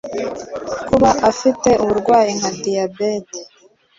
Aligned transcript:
kuba 0.87 1.09
ufite 1.31 1.69
uburwayi 1.83 2.31
nka 2.39 2.51
diyabete 2.63 3.39